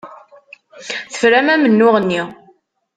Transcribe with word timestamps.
Tefram 1.09 1.47
amennuɣ-nni. 1.53 2.21